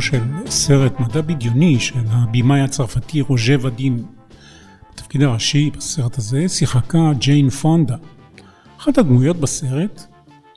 של 0.00 0.22
סרט 0.46 1.00
מדע 1.00 1.20
בדיוני 1.20 1.80
של 1.80 1.98
הבמאי 2.08 2.60
הצרפתי 2.60 3.20
רוז'ה 3.20 3.54
ואדים. 3.62 4.04
בתפקיד 4.92 5.22
הראשי 5.22 5.70
בסרט 5.76 6.18
הזה 6.18 6.48
שיחקה 6.48 7.12
ג'יין 7.18 7.50
פונדה. 7.50 7.96
אחת 8.78 8.98
הדמויות 8.98 9.36
בסרט 9.36 10.06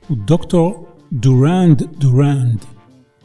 הוא 0.07 0.17
דוקטור 0.25 0.87
דוראנד 1.13 1.83
דוראנד, 1.97 2.65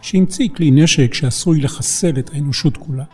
שהמציא 0.00 0.48
כלי 0.56 0.70
נשק 0.70 1.14
שעשוי 1.14 1.60
לחסל 1.60 2.18
את 2.18 2.30
האנושות 2.34 2.76
כולה. 2.76 3.04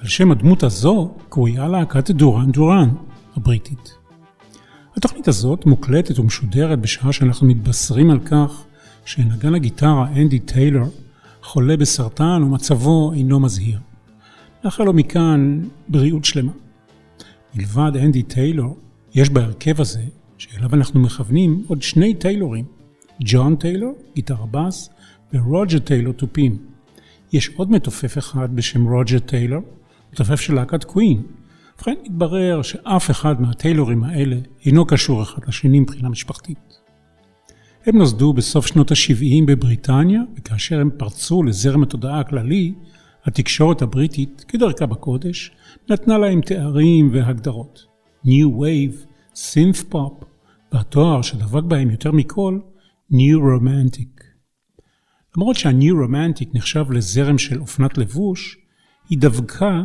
על 0.00 0.08
שם 0.08 0.30
הדמות 0.30 0.62
הזו 0.62 1.14
קרויה 1.28 1.68
להקת 1.68 2.10
דורן 2.10 2.52
דורן 2.52 2.88
הבריטית. 3.36 3.94
התוכנית 4.96 5.28
הזאת 5.28 5.66
מוקלטת 5.66 6.18
ומשודרת 6.18 6.80
בשעה 6.80 7.12
שאנחנו 7.12 7.46
מתבשרים 7.46 8.10
על 8.10 8.20
כך 8.20 8.64
שנגן 9.04 9.54
הגיטרה 9.54 10.08
אנדי 10.16 10.38
טיילור 10.38 10.88
חולה 11.44 11.76
בסרטן 11.76 12.42
ומצבו 12.42 13.12
אינו 13.12 13.40
מזהיר. 13.40 13.78
נאחל 14.64 14.84
לו 14.84 14.92
מכאן 14.92 15.60
בריאות 15.88 16.24
שלמה. 16.24 16.52
מלבד 17.54 17.92
אנדי 17.96 18.22
טיילור, 18.22 18.76
יש 19.14 19.30
בהרכב 19.30 19.80
הזה, 19.80 20.02
שאליו 20.38 20.74
אנחנו 20.74 21.00
מכוונים, 21.00 21.64
עוד 21.68 21.82
שני 21.82 22.14
טיילורים, 22.14 22.64
ג'ון 23.20 23.56
טיילור, 23.56 23.94
גיטרה 24.14 24.46
בס, 24.50 24.90
ורוג'ר 25.34 25.78
טיילור 25.78 26.12
תופים. 26.12 26.58
יש 27.32 27.48
עוד 27.48 27.70
מתופף 27.70 28.18
אחד 28.18 28.56
בשם 28.56 28.88
רוג'ר 28.88 29.18
טיילור, 29.18 29.62
מתופף 30.12 30.40
של 30.40 30.54
להקת 30.54 30.84
קווין. 30.84 31.22
ובכן, 31.76 31.94
התברר 32.04 32.62
שאף 32.62 33.10
אחד 33.10 33.40
מהטיילורים 33.40 34.04
האלה 34.04 34.36
אינו 34.66 34.86
קשור 34.86 35.22
אחד 35.22 35.48
לשני 35.48 35.80
מבחינה 35.80 36.08
משפחתית. 36.08 36.83
הם 37.86 37.98
נוסדו 37.98 38.32
בסוף 38.32 38.66
שנות 38.66 38.90
ה-70 38.90 39.46
בבריטניה, 39.46 40.20
וכאשר 40.36 40.80
הם 40.80 40.90
פרצו 40.96 41.42
לזרם 41.42 41.82
התודעה 41.82 42.20
הכללי, 42.20 42.74
התקשורת 43.24 43.82
הבריטית, 43.82 44.44
כדרכה 44.48 44.86
בקודש, 44.86 45.50
נתנה 45.90 46.18
להם 46.18 46.40
תארים 46.40 47.10
והגדרות. 47.12 47.86
New 48.26 48.60
Wave, 48.60 49.06
Synth 49.34 49.92
Pop, 49.92 50.24
והתואר 50.72 51.22
שדבק 51.22 51.62
בהם 51.62 51.90
יותר 51.90 52.12
מכל, 52.12 52.58
New 53.12 53.38
Romantic. 53.38 54.24
למרות 55.36 55.56
שה-New 55.56 55.94
Romantic 56.06 56.46
נחשב 56.54 56.84
לזרם 56.90 57.38
של 57.38 57.60
אופנת 57.60 57.98
לבוש, 57.98 58.58
היא 59.10 59.18
דבקה 59.18 59.82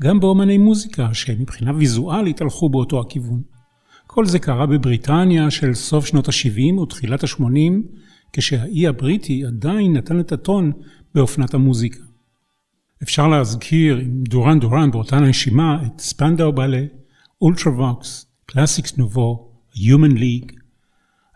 גם 0.00 0.20
באומני 0.20 0.58
מוזיקה 0.58 1.14
שמבחינה 1.14 1.72
ויזואלית 1.76 2.40
הלכו 2.40 2.68
באותו 2.68 3.00
הכיוון. 3.00 3.42
כל 4.12 4.26
זה 4.26 4.38
קרה 4.38 4.66
בבריטניה 4.66 5.50
של 5.50 5.74
סוף 5.74 6.06
שנות 6.06 6.28
ה-70 6.28 6.80
ותחילת 6.80 7.24
ה-80, 7.24 7.72
כשהאי 8.32 8.86
הבריטי 8.86 9.44
עדיין 9.44 9.96
נתן 9.96 10.20
את 10.20 10.32
הטון 10.32 10.72
באופנת 11.14 11.54
המוזיקה. 11.54 12.02
אפשר 13.02 13.28
להזכיר 13.28 13.96
עם 13.96 14.22
דורן 14.28 14.60
דורן 14.60 14.90
באותה 14.90 15.20
נשימה 15.20 15.82
את 15.86 16.00
ספנדאו 16.00 16.52
בלט, 16.52 16.84
אולטרווקס, 17.42 18.26
קלאסיקס 18.46 18.96
נובו, 18.96 19.50
Human 19.74 20.16
League. 20.16 20.52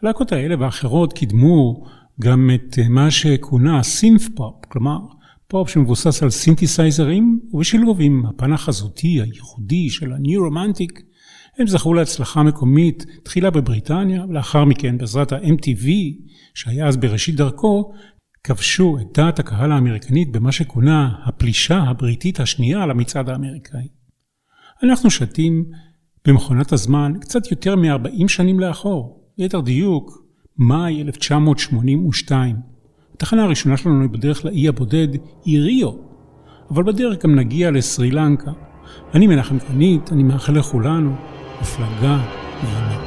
הלהקות 0.03 0.33
האלה 0.33 0.55
ואחרות 0.59 1.13
קידמו 1.13 1.84
גם 2.21 2.51
את 2.55 2.79
מה 2.89 3.11
שכונה 3.11 3.83
סינת' 3.83 4.23
פופ, 4.34 4.65
כלומר 4.69 4.99
פופ 5.49 5.69
שמבוסס 5.69 6.23
על 6.23 6.31
סינתסייזרים 6.31 7.41
ובשילוב 7.53 7.99
עם 8.01 8.27
הפן 8.27 8.53
החזותי 8.53 9.21
הייחודי 9.21 9.91
של 9.91 10.13
ה 10.12 10.21
New 10.21 10.45
Romantic 10.45 11.03
הם 11.59 11.66
זכו 11.66 11.94
להצלחה 11.94 12.42
מקומית 12.42 13.06
תחילה 13.22 13.50
בבריטניה, 13.50 14.25
ולאחר 14.28 14.65
מכן 14.65 14.98
בעזרת 14.98 15.32
ה-MTV, 15.32 15.88
שהיה 16.54 16.87
אז 16.87 16.97
בראשית 16.97 17.37
דרכו, 17.37 17.92
כבשו 18.44 18.98
את 19.00 19.19
דעת 19.19 19.38
הקהל 19.38 19.72
האמריקנית 19.72 20.32
במה 20.32 20.53
שכונה 20.53 21.10
הפלישה 21.25 21.78
הבריטית 21.78 22.41
השנייה 22.41 22.87
למצעד 22.87 23.28
האמריקאי. 23.28 23.88
אנחנו 24.82 25.10
שטים 25.11 25.65
במכונת 26.26 26.72
הזמן 26.72 27.12
קצת 27.20 27.50
יותר 27.50 27.76
מ-40 27.76 28.28
שנים 28.28 28.60
לאחור, 28.60 29.31
ליתר 29.38 29.60
דיוק, 29.60 30.25
מאי 30.59 31.03
1982. 31.03 32.56
התחנה 33.15 33.44
הראשונה 33.44 33.76
שלנו 33.76 34.00
היא 34.00 34.10
בדרך 34.10 34.44
לאי 34.44 34.69
הבודד 34.69 35.09
היא 35.44 35.60
ריו, 35.60 35.91
אבל 36.71 36.82
בדרך 36.82 37.25
גם 37.25 37.34
נגיע 37.34 37.71
לסרי 37.71 38.10
לנקה. 38.10 38.53
אני 39.15 39.26
מנחם 39.26 39.59
קרנית, 39.59 40.12
אני 40.12 40.22
מאחל 40.22 40.53
לכולנו 40.59 41.16
הפלגה 41.60 42.16
נעימה. 42.62 43.03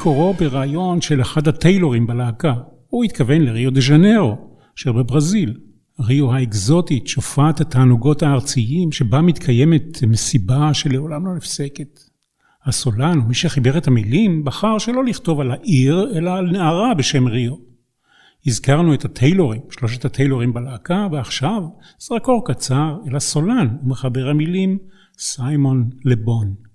מקורו 0.00 0.34
ברעיון 0.34 1.00
של 1.00 1.20
אחד 1.20 1.48
הטיילורים 1.48 2.06
בלהקה. 2.06 2.54
הוא 2.88 3.04
התכוון 3.04 3.42
לריו 3.42 3.70
דה 3.70 3.80
ז'נרו, 3.80 4.36
אשר 4.78 4.92
בברזיל. 4.92 5.60
ריו 6.00 6.32
האקזוטית, 6.32 7.06
שופעת 7.06 7.60
התענוגות 7.60 8.22
הארציים, 8.22 8.92
שבה 8.92 9.20
מתקיימת 9.20 10.02
מסיבה 10.02 10.74
שלעולם 10.74 11.26
לא 11.26 11.34
נפסקת. 11.34 12.00
הסולן, 12.64 13.18
מי 13.18 13.34
שחיבר 13.34 13.78
את 13.78 13.86
המילים, 13.88 14.44
בחר 14.44 14.78
שלא 14.78 15.04
לכתוב 15.04 15.40
על 15.40 15.50
העיר, 15.50 16.12
אלא 16.14 16.30
על 16.30 16.50
נערה 16.50 16.94
בשם 16.94 17.26
ריו. 17.26 17.54
הזכרנו 18.46 18.94
את 18.94 19.04
הטיילורים, 19.04 19.60
שלושת 19.70 20.04
הטיילורים 20.04 20.52
בלהקה, 20.52 21.06
ועכשיו 21.12 21.62
זרקור 21.98 22.46
קצר 22.46 22.96
אל 23.08 23.16
הסולן 23.16 23.76
ומחבר 23.84 24.28
המילים 24.28 24.78
סיימון 25.18 25.90
לבון. 26.04 26.69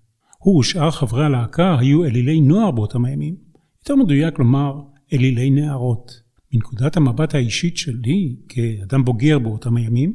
הוא 0.45 0.59
ושאר 0.59 0.91
חברי 0.91 1.25
הלהקה 1.25 1.77
היו 1.79 2.05
אלילי 2.05 2.41
נוער 2.41 2.71
באותם 2.71 3.05
הימים. 3.05 3.35
יותר 3.79 3.95
מדויק 3.95 4.39
לומר, 4.39 4.81
אלילי 5.13 5.49
נערות. 5.49 6.11
מנקודת 6.53 6.97
המבט 6.97 7.35
האישית 7.35 7.77
שלי, 7.77 8.35
כאדם 8.49 9.05
בוגר 9.05 9.39
באותם 9.39 9.77
הימים, 9.77 10.13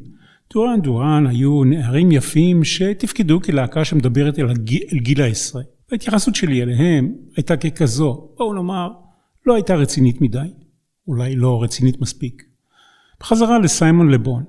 דורן 0.53 0.81
דורן 0.81 1.27
היו 1.27 1.63
נערים 1.63 2.11
יפים 2.11 2.63
שתפקדו 2.63 3.41
כלהקה 3.41 3.85
שמדברת 3.85 4.39
אל, 4.39 4.49
הגיל, 4.49 4.81
אל 4.93 4.99
גיל 4.99 5.21
העשרה. 5.21 5.61
ההתייחסות 5.91 6.35
שלי 6.35 6.61
אליהם 6.61 7.13
הייתה 7.37 7.57
ככזו, 7.57 8.29
בואו 8.37 8.53
נאמר, 8.53 8.89
לא 9.45 9.55
הייתה 9.55 9.75
רצינית 9.75 10.21
מדי, 10.21 10.39
אולי 11.07 11.35
לא 11.35 11.63
רצינית 11.63 12.01
מספיק. 12.01 12.43
בחזרה 13.19 13.59
לסיימון 13.59 14.09
לבון. 14.09 14.43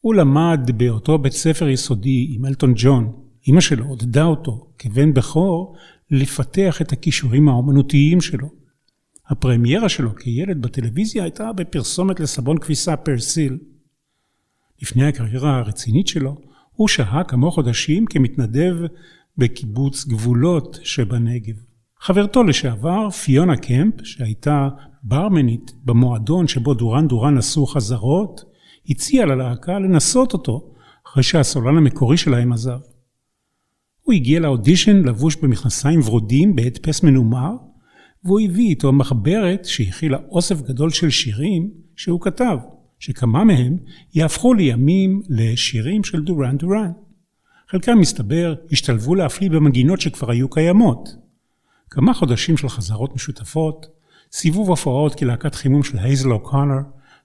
הוא 0.00 0.14
למד 0.14 0.70
באותו 0.76 1.18
בית 1.18 1.32
ספר 1.32 1.68
יסודי 1.68 2.26
עם 2.30 2.44
אלטון 2.44 2.72
ג'ון. 2.76 3.25
אמא 3.48 3.60
שלו 3.60 3.86
עודדה 3.86 4.24
אותו, 4.24 4.66
כבן 4.78 5.14
בכור, 5.14 5.76
לפתח 6.10 6.82
את 6.82 6.92
הכישורים 6.92 7.48
האומנותיים 7.48 8.20
שלו. 8.20 8.48
הפרמיירה 9.28 9.88
שלו 9.88 10.14
כילד 10.14 10.62
בטלוויזיה 10.62 11.22
הייתה 11.22 11.52
בפרסומת 11.52 12.20
לסבון 12.20 12.58
כביסה 12.58 12.96
פרסיל. 12.96 13.58
לפני 14.82 15.06
הקריירה 15.06 15.58
הרצינית 15.58 16.06
שלו, 16.06 16.36
הוא 16.72 16.88
שהה 16.88 17.24
כמה 17.24 17.50
חודשים 17.50 18.06
כמתנדב 18.06 18.76
בקיבוץ 19.38 20.04
גבולות 20.04 20.78
שבנגב. 20.82 21.54
חברתו 22.00 22.42
לשעבר, 22.42 23.10
פיונה 23.10 23.56
קמפ, 23.56 23.94
שהייתה 24.04 24.68
ברמנית 25.02 25.72
במועדון 25.84 26.48
שבו 26.48 26.74
דורן 26.74 27.08
דורן 27.08 27.38
עשו 27.38 27.66
חזרות, 27.66 28.44
הציעה 28.88 29.26
ללהקה 29.26 29.78
לנסות 29.78 30.32
אותו 30.32 30.72
אחרי 31.06 31.22
שהסולן 31.22 31.76
המקורי 31.76 32.16
שלהם 32.16 32.52
עזב. 32.52 32.78
הוא 34.06 34.14
הגיע 34.14 34.40
לאודישן 34.40 34.96
לבוש 34.96 35.36
במכנסיים 35.36 36.00
ורודים 36.00 36.56
בהדפס 36.56 37.02
מנומר, 37.02 37.50
והוא 38.24 38.40
הביא 38.40 38.68
איתו 38.68 38.92
מחברת 38.92 39.64
שהכילה 39.64 40.18
אוסף 40.30 40.62
גדול 40.62 40.90
של 40.90 41.10
שירים 41.10 41.70
שהוא 41.96 42.20
כתב, 42.20 42.58
שכמה 42.98 43.44
מהם 43.44 43.76
יהפכו 44.14 44.54
לימים 44.54 45.22
לשירים 45.28 46.04
של 46.04 46.22
דורן 46.22 46.56
דורן. 46.56 46.90
חלקם 47.68 47.98
מסתבר 47.98 48.54
השתלבו 48.72 49.14
להפליא 49.14 49.50
במנגינות 49.50 50.00
שכבר 50.00 50.30
היו 50.30 50.50
קיימות. 50.50 51.08
כמה 51.90 52.14
חודשים 52.14 52.56
של 52.56 52.68
חזרות 52.68 53.14
משותפות, 53.14 53.86
סיבוב 54.32 54.68
הופעות 54.68 55.14
כלהקת 55.14 55.54
חימום 55.54 55.82
של 55.82 55.98
הייזל 55.98 56.32
אוקונר, 56.32 56.80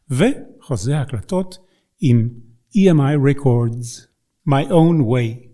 וחוזה 0.10 1.00
הקלטות 1.00 1.58
עם 2.02 2.30
EMI 2.78 3.34
Records, 3.34 4.02
My 4.50 4.70
Own 4.70 5.02
Way. 5.02 5.51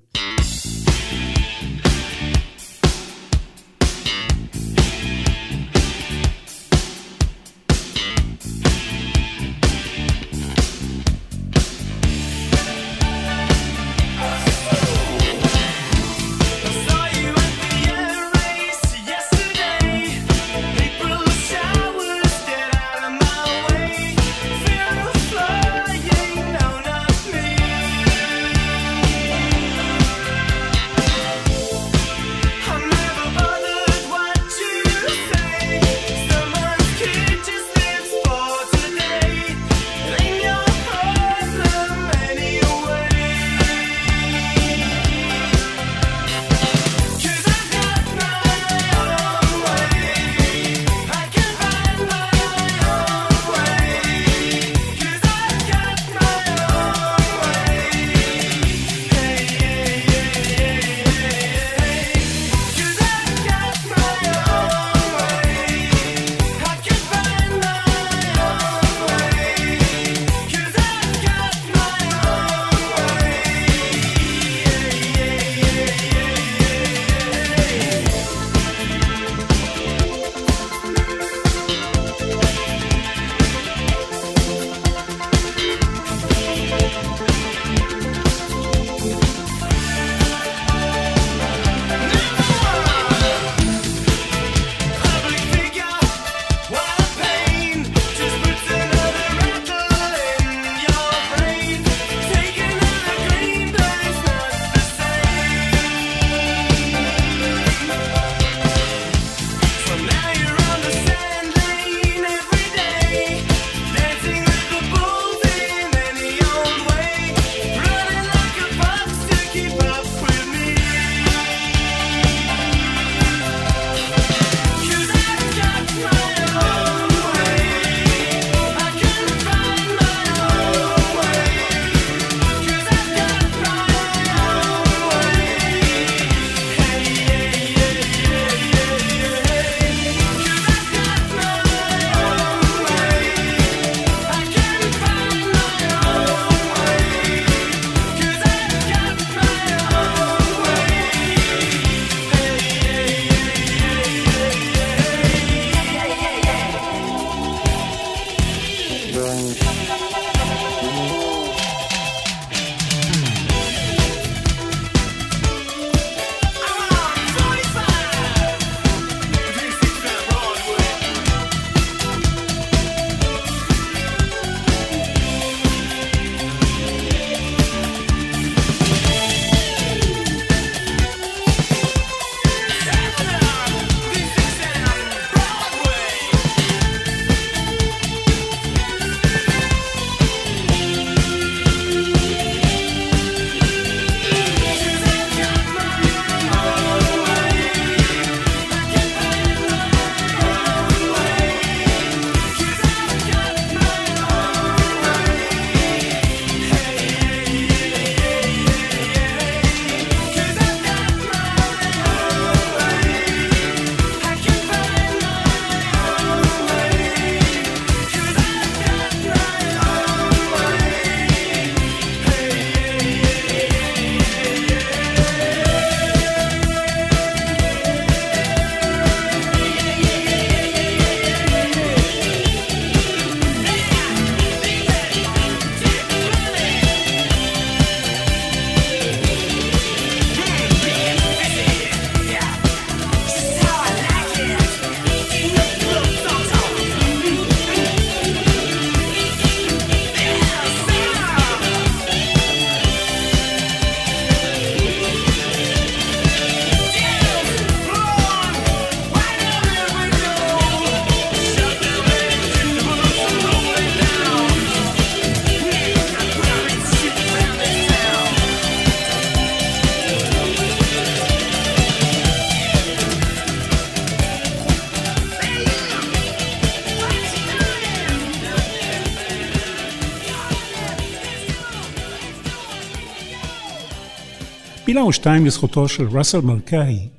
מילה 284.98 285.08
או 285.08 285.14
שתיים 285.14 285.46
לזכותו 285.46 285.88
של 285.88 286.08
ראסל 286.08 286.42
מלכאי, 286.42 287.10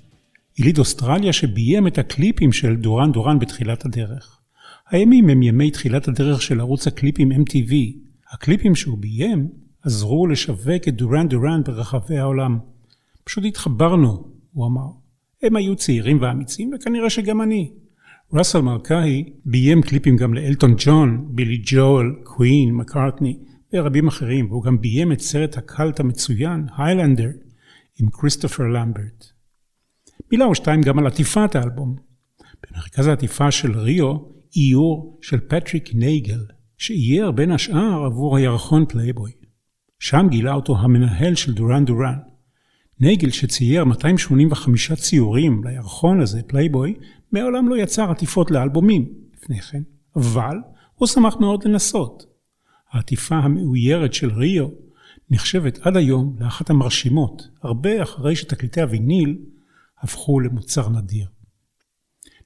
יליד 0.59 0.79
אוסטרליה 0.79 1.33
שביים 1.33 1.87
את 1.87 1.99
הקליפים 1.99 2.53
של 2.53 2.77
דורן 2.77 3.13
דורן 3.13 3.39
בתחילת 3.39 3.85
הדרך. 3.85 4.39
הימים 4.91 5.29
הם 5.29 5.43
ימי 5.43 5.71
תחילת 5.71 6.09
הדרך 6.09 6.43
של 6.43 6.61
ערוץ 6.61 6.87
הקליפים 6.87 7.33
MTV. 7.33 7.75
הקליפים 8.33 8.75
שהוא 8.75 8.99
ביים 8.99 9.49
עזרו 9.83 10.27
לשווק 10.27 10.89
את 10.89 10.95
דורן 10.95 11.29
דורן 11.29 11.63
ברחבי 11.65 12.19
העולם. 12.19 12.59
פשוט 13.25 13.45
התחברנו, 13.45 14.25
הוא 14.53 14.67
אמר. 14.67 14.89
הם 15.43 15.57
היו 15.57 15.77
צעירים 15.77 16.19
ואמיצים 16.21 16.71
וכנראה 16.75 17.11
שגם 17.11 17.43
אני. 17.43 17.71
ראסל 18.33 18.61
מלכאי 18.61 19.25
ביים 19.45 19.83
קליפים 19.83 20.17
גם 20.17 20.35
לאלטון 20.35 20.75
ג'ון, 20.79 21.29
בילי 21.31 21.63
ג'ואל, 21.65 22.07
קווין, 22.23 22.75
מקארטני 22.75 23.39
ורבים 23.73 24.09
אחרים, 24.09 24.51
והוא 24.51 24.63
גם 24.63 24.81
ביים 24.81 25.13
את 25.13 25.21
סרט 25.21 25.57
הקאלט 25.57 26.01
המצוין, 26.01 26.67
Highlander, 26.79 27.29
עם 28.01 28.11
כריסטופר 28.11 28.63
למברט. 28.63 29.27
מילה 30.33 30.45
או 30.45 30.55
שתיים 30.55 30.81
גם 30.83 30.99
על 30.99 31.07
עטיפת 31.07 31.55
האלבום. 31.55 31.97
במרכז 32.63 33.07
העטיפה 33.07 33.51
של 33.51 33.79
ריו, 33.79 34.17
איור 34.57 35.19
של 35.23 35.41
פטריק 35.41 35.95
נייגל, 35.95 36.41
שאייר 36.79 37.31
בין 37.31 37.51
השאר 37.51 38.05
עבור 38.05 38.37
הירחון 38.37 38.85
פלייבוי. 38.89 39.33
שם 39.99 40.27
גילה 40.31 40.55
אותו 40.55 40.79
המנהל 40.79 41.35
של 41.35 41.55
דורן 41.55 41.85
דורן. 41.85 42.19
נייגל 43.01 43.31
שצייר 43.31 43.85
285 43.85 44.93
ציורים 44.93 45.65
לירחון 45.65 46.21
הזה, 46.21 46.43
פלייבוי, 46.47 46.95
מעולם 47.33 47.69
לא 47.69 47.77
יצר 47.77 48.11
עטיפות 48.11 48.51
לאלבומים 48.51 49.09
לפני 49.37 49.61
כן, 49.61 49.83
אבל 50.17 50.57
הוא 50.95 51.09
שמח 51.09 51.37
מאוד 51.41 51.65
לנסות. 51.65 52.27
העטיפה 52.93 53.37
המאוירת 53.37 54.15
של 54.15 54.31
ריו 54.33 54.69
נחשבת 55.31 55.79
עד 55.79 55.97
היום 55.97 56.37
לאחת 56.41 56.71
המרשימות, 56.71 57.49
הרבה 57.63 58.03
אחרי 58.03 58.37
שתקליטי 58.37 58.81
הוויניל 58.81 59.39
הפכו 60.03 60.41
למוצר 60.41 60.89
נדיר. 60.89 61.27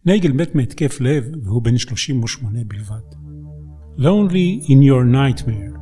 נייגל 0.06 0.32
מת 0.32 0.54
מהתקף 0.54 1.00
לב 1.00 1.24
והוא 1.44 1.62
בן 1.62 1.78
38 1.78 2.58
בלבד. 2.64 3.16
Lonely 3.98 4.66
in 4.66 4.82
your 4.88 5.04
nightmare 5.14 5.81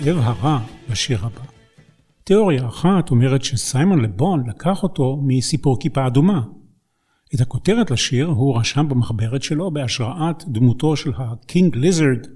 הזאב 0.00 0.16
הרע 0.18 0.60
בשיר 0.90 1.18
הבא? 1.26 1.44
תיאוריה 2.24 2.68
אחת 2.68 3.10
אומרת 3.10 3.44
שסיימון 3.44 4.00
לבון 4.00 4.48
לקח 4.48 4.82
אותו 4.82 5.20
מסיפור 5.26 5.80
כיפה 5.80 6.06
אדומה. 6.06 6.42
את 7.34 7.40
הכותרת 7.40 7.90
לשיר 7.90 8.26
הוא 8.26 8.58
רשם 8.58 8.88
במחברת 8.88 9.42
שלו 9.42 9.70
בהשראת 9.70 10.44
דמותו 10.46 10.96
של 10.96 11.12
ה 11.16 11.28
King 11.28 11.76
Lizard 11.76 12.26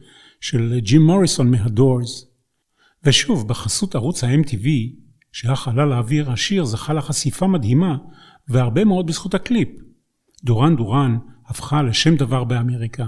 של 0.40 0.79
ג'ים 0.79 1.07
מוריסון 1.07 1.50
מהדורס. 1.50 2.27
ושוב, 3.05 3.48
בחסות 3.48 3.94
ערוץ 3.94 4.24
ה-MTV, 4.24 4.66
שהחלל 5.33 5.88
לאוויר, 5.88 6.31
השיר 6.31 6.64
זכה 6.64 6.92
לחשיפה 6.92 7.46
מדהימה, 7.46 7.96
והרבה 8.48 8.85
מאוד 8.85 9.07
בזכות 9.07 9.35
הקליפ. 9.35 9.68
דורן 10.44 10.77
דורן 10.77 11.18
הפכה 11.46 11.83
לשם 11.83 12.16
דבר 12.16 12.44
באמריקה. 12.44 13.07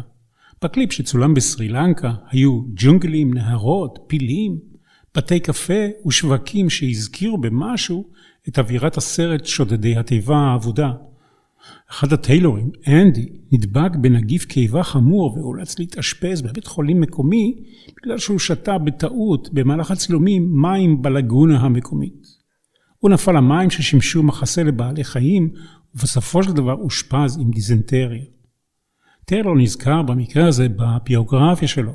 בקליפ 0.65 0.93
שצולם 0.93 1.35
בסרי 1.35 1.69
לנקה 1.69 2.13
היו 2.31 2.63
ג'ונגלים, 2.75 3.35
נהרות, 3.35 3.99
פילים, 4.07 4.59
בתי 5.17 5.41
קפה 5.41 5.87
ושווקים 6.07 6.71
שהזכירו 6.71 7.39
במשהו 7.39 8.05
את 8.49 8.59
אווירת 8.59 8.97
הסרט 8.97 9.47
שודדי 9.47 9.97
התיבה 9.97 10.37
האבודה. 10.37 10.93
אחד 11.91 12.13
הטיילורים, 12.13 12.71
אנדי, 12.89 13.29
נדבק 13.53 13.97
בנגיף 14.01 14.45
קיבה 14.45 14.83
חמור 14.83 15.35
ואולץ 15.35 15.79
להתאשפז 15.79 16.43
בבית 16.43 16.67
חולים 16.67 17.01
מקומי 17.01 17.55
בגלל 17.97 18.19
שהוא 18.19 18.39
שתה 18.39 18.79
בטעות 18.79 19.49
במהלך 19.53 19.91
הצילומים 19.91 20.49
מים 20.63 21.03
בלגונה 21.03 21.61
המקומית. 21.61 22.27
הוא 22.99 23.11
נפל 23.11 23.33
למים 23.33 23.71
ששימשו 23.71 24.23
מחסה 24.23 24.63
לבעלי 24.63 25.05
חיים 25.05 25.51
ובסופו 25.95 26.43
של 26.43 26.53
דבר 26.53 26.75
אושפז 26.75 27.39
עם 27.41 27.51
דיזנטריה. 27.51 28.36
טיילור 29.29 29.57
נזכר 29.57 30.03
במקרה 30.03 30.49
הזה 30.49 30.69
בביוגרפיה 30.69 31.69
שלו. 31.69 31.93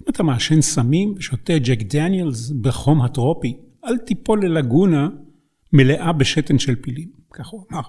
אם 0.00 0.06
אתה 0.08 0.22
מעשן 0.22 0.60
סמים 0.60 1.14
ושותה 1.16 1.58
ג'ק 1.58 1.82
דניאלס 1.82 2.50
בחום 2.50 3.02
הטרופי, 3.02 3.56
אל 3.84 3.98
תיפול 3.98 4.44
ללגונה 4.44 5.08
מלאה 5.72 6.12
בשתן 6.12 6.58
של 6.58 6.74
פילים, 6.74 7.08
כך 7.34 7.48
הוא 7.48 7.64
אמר. 7.72 7.80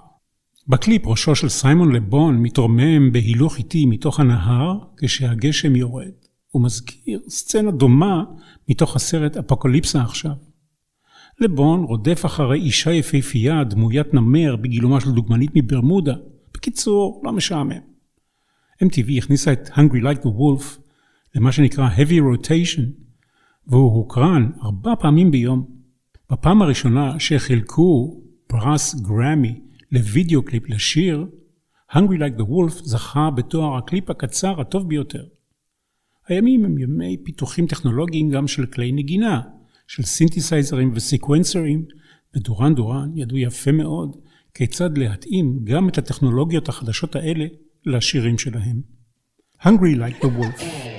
בקליפ 0.68 1.06
ראשו 1.06 1.34
של 1.34 1.48
סיימון 1.48 1.92
לבון 1.92 2.42
מתרומם 2.42 3.12
בהילוך 3.12 3.58
איטי 3.58 3.86
מתוך 3.86 4.20
הנהר 4.20 4.78
כשהגשם 4.96 5.76
יורד. 5.76 6.12
הוא 6.50 6.62
מזכיר 6.62 7.20
סצנה 7.28 7.70
דומה 7.70 8.24
מתוך 8.68 8.96
הסרט 8.96 9.36
אפוקליפסה 9.36 10.02
עכשיו. 10.02 10.34
לבון 11.40 11.82
רודף 11.84 12.22
אחרי 12.26 12.58
אישה 12.58 12.92
יפהפייה 12.92 13.64
דמוית 13.64 14.14
נמר 14.14 14.56
בגילומה 14.56 15.00
של 15.00 15.12
דוגמנית 15.12 15.50
מברמודה. 15.54 16.14
בקיצור, 16.54 17.22
לא 17.24 17.32
משעמם. 17.32 17.93
MTV 18.82 19.18
הכניסה 19.18 19.52
את 19.52 19.68
Hungry 19.68 20.02
Like 20.02 20.22
the 20.22 20.28
Wolf 20.28 20.78
למה 21.34 21.52
שנקרא 21.52 21.88
heavy 21.96 22.20
rotation, 22.20 22.82
והוא 23.66 23.94
הוקרן 23.96 24.50
ארבע 24.62 24.94
פעמים 25.00 25.30
ביום. 25.30 25.66
בפעם 26.30 26.62
הראשונה 26.62 27.20
שחילקו 27.20 28.20
פרס 28.46 28.94
גרמי 28.94 29.60
לוידאו 29.92 30.42
קליפ 30.42 30.68
לשיר, 30.68 31.26
Hungry 31.92 32.18
Like 32.18 32.40
the 32.40 32.44
Wolf 32.44 32.84
זכה 32.84 33.30
בתואר 33.30 33.76
הקליפ 33.76 34.10
הקצר 34.10 34.60
הטוב 34.60 34.88
ביותר. 34.88 35.24
הימים 36.28 36.64
הם 36.64 36.78
ימי 36.78 37.16
פיתוחים 37.24 37.66
טכנולוגיים 37.66 38.30
גם 38.30 38.48
של 38.48 38.66
כלי 38.66 38.92
נגינה, 38.92 39.40
של 39.86 40.02
סינתסייזרים 40.02 40.92
וסקוונסרים, 40.94 41.84
ודורן 42.36 42.74
דורן 42.74 43.10
ידעו 43.14 43.38
יפה 43.38 43.72
מאוד 43.72 44.16
כיצד 44.54 44.98
להתאים 44.98 45.60
גם 45.64 45.88
את 45.88 45.98
הטכנולוגיות 45.98 46.68
החדשות 46.68 47.16
האלה 47.16 47.46
לשירים 47.85 48.37
שלהם. 48.37 48.81
Hungry 49.61 49.95
Like 49.95 50.21
the 50.21 50.29
Wolf. 50.29 50.92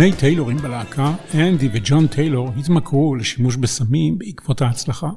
שני 0.00 0.12
טיילורים 0.12 0.56
בלהקה, 0.56 1.14
אנדי 1.34 1.68
וג'ון 1.72 2.06
טיילור, 2.06 2.48
התמכרו 2.58 3.14
לשימוש 3.14 3.56
בסמים 3.56 4.18
בעקבות 4.18 4.62
ההצלחה. 4.62 5.10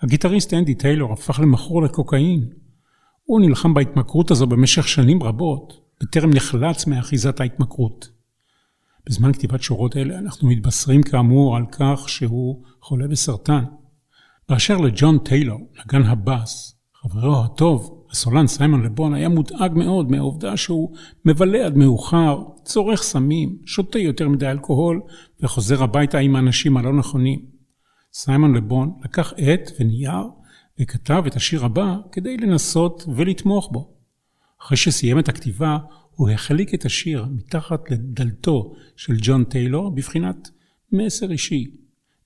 הגיטריסט 0.00 0.54
אנדי 0.54 0.74
טיילור 0.74 1.12
הפך 1.12 1.40
למכור 1.40 1.82
לקוקאין. 1.82 2.48
הוא 3.24 3.40
נלחם 3.40 3.74
בהתמכרות 3.74 4.30
הזו 4.30 4.46
במשך 4.46 4.88
שנים 4.88 5.22
רבות, 5.22 5.72
בטרם 6.00 6.30
נחלץ 6.30 6.86
מאחיזת 6.86 7.40
ההתמכרות. 7.40 8.08
בזמן 9.06 9.32
כתיבת 9.32 9.62
שורות 9.62 9.96
אלה 9.96 10.18
אנחנו 10.18 10.48
מתבשרים 10.48 11.02
כאמור 11.02 11.56
על 11.56 11.64
כך 11.72 12.08
שהוא 12.08 12.62
חולה 12.82 13.08
בסרטן. 13.08 13.64
באשר 14.48 14.76
לג'ון 14.76 15.18
טיילור, 15.18 15.60
נגן 15.84 16.02
הבאס, 16.02 16.74
חברו 17.02 17.44
הטוב, 17.44 17.99
הסולן 18.10 18.46
סיימון 18.46 18.82
לבון, 18.82 19.14
היה 19.14 19.28
מודאג 19.28 19.72
מאוד 19.74 20.10
מהעובדה 20.10 20.56
שהוא 20.56 20.94
מבלה 21.24 21.66
עד 21.66 21.76
מאוחר, 21.76 22.42
צורך 22.64 23.02
סמים, 23.02 23.58
שותה 23.66 23.98
יותר 23.98 24.28
מדי 24.28 24.46
אלכוהול 24.46 25.00
וחוזר 25.40 25.82
הביתה 25.82 26.18
עם 26.18 26.36
האנשים 26.36 26.76
הלא 26.76 26.92
נכונים. 26.92 27.44
סיימון 28.12 28.56
לבון 28.56 28.92
לקח 29.04 29.32
עט 29.36 29.70
ונייר 29.80 30.24
וכתב 30.80 31.22
את 31.26 31.36
השיר 31.36 31.64
הבא 31.64 31.96
כדי 32.12 32.36
לנסות 32.36 33.04
ולתמוך 33.16 33.68
בו. 33.72 33.94
אחרי 34.62 34.76
שסיים 34.76 35.18
את 35.18 35.28
הכתיבה, 35.28 35.78
הוא 36.14 36.30
החליק 36.30 36.74
את 36.74 36.84
השיר 36.84 37.26
מתחת 37.30 37.90
לדלתו 37.90 38.72
של 38.96 39.16
ג'ון 39.22 39.44
טיילור 39.44 39.90
בבחינת 39.90 40.50
מסר 40.92 41.30
אישי. 41.30 41.70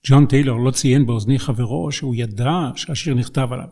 ג'ון 0.07 0.25
טיילור 0.25 0.59
לא 0.59 0.71
ציין 0.71 1.05
באוזני 1.05 1.39
חברו 1.39 1.91
שהוא 1.91 2.15
ידע 2.15 2.69
שהשיר 2.75 3.13
נכתב 3.13 3.47
עליו. 3.51 3.67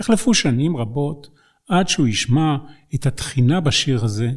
יחלפו 0.00 0.34
שנים 0.34 0.76
רבות 0.76 1.41
עד 1.68 1.88
שהוא 1.88 2.08
ישמע 2.08 2.56
את 2.94 3.06
התחינה 3.06 3.60
בשיר 3.60 4.04
הזה 4.04 4.30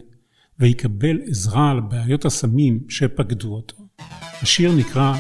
ויקבל 0.60 1.20
עזרה 1.28 1.72
על 1.72 1.80
בעיות 1.80 2.26
הסמים 2.26 2.80
שפקדו 2.90 3.56
אותו. 3.56 3.76
השיר 4.42 4.72
נקרא 4.72 5.16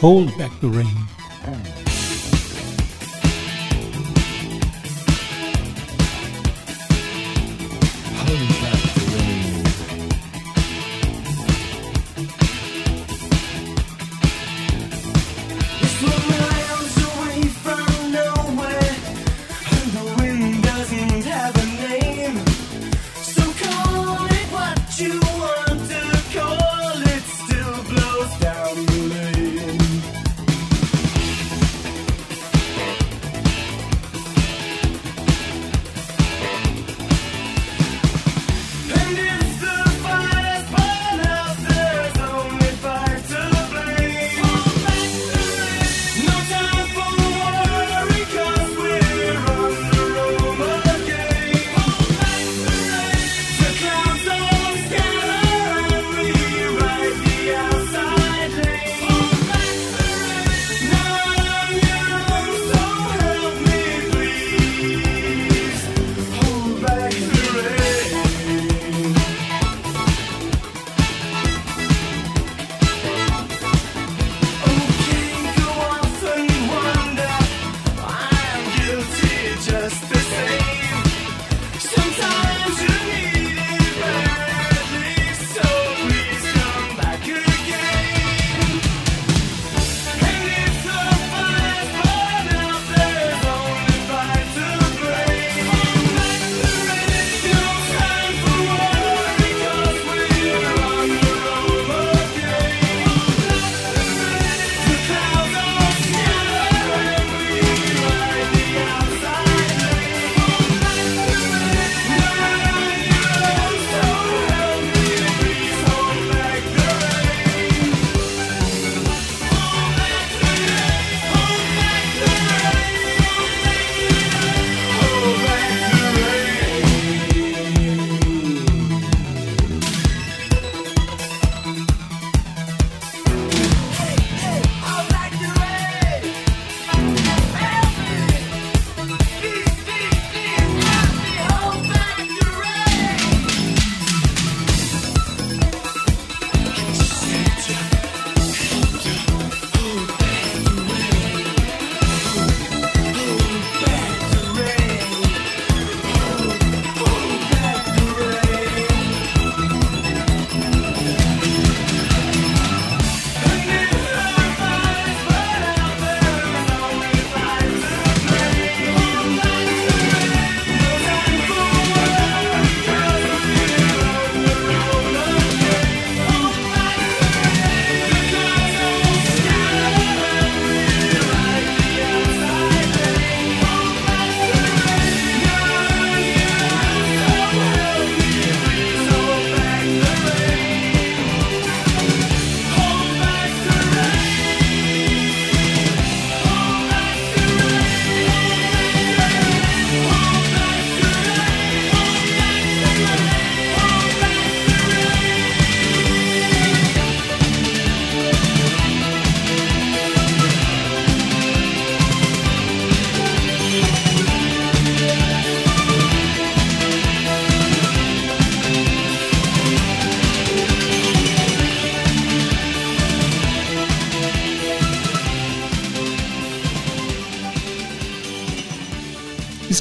Hold 0.00 0.30
Back 0.38 0.62
the 0.62 0.68
Rain. 0.68 1.18
Swung 8.28 8.67